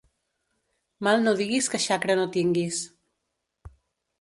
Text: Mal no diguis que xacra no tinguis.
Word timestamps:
Mal 1.07 1.21
no 1.27 1.33
diguis 1.41 1.67
que 1.75 1.81
xacra 1.85 2.15
no 2.21 2.25
tinguis. 2.39 2.81